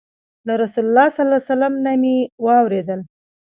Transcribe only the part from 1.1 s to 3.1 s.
صلى الله عليه وسلم نه مي واورېدل